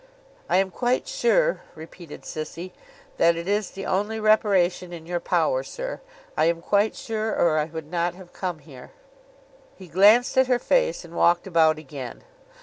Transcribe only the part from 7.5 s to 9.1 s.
I would not have come here.'